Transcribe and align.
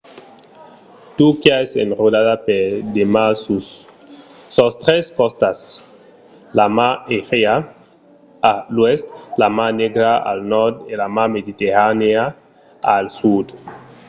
turquia 1.19 1.55
es 1.65 1.71
enrodada 1.85 2.33
per 2.47 2.61
de 2.95 3.03
mars 3.15 3.37
sus 3.45 3.65
sos 4.55 4.73
tres 4.83 5.05
costats: 5.17 5.61
la 6.57 6.65
mar 6.77 6.93
egèa 7.19 7.55
a 8.51 8.53
l’oèst 8.75 9.07
la 9.41 9.47
mar 9.57 9.71
negra 9.83 10.11
al 10.31 10.39
nòrd 10.53 10.75
e 10.91 10.93
la 11.01 11.07
mar 11.15 11.27
mediterranèa 11.37 12.23
al 12.95 13.05
sud 13.19 13.45